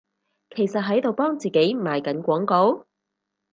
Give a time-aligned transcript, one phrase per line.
[0.55, 2.87] 其實喺度幫自己賣緊廣告？